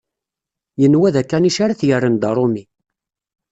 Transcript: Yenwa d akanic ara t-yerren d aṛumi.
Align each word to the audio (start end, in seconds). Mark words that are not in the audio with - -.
Yenwa 0.81 1.09
d 1.13 1.15
akanic 1.21 1.57
ara 1.63 1.79
t-yerren 1.79 2.15
d 2.21 2.23
aṛumi. 2.29 2.63